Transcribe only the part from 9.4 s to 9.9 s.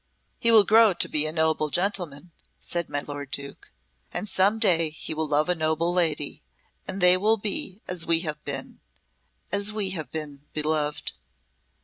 as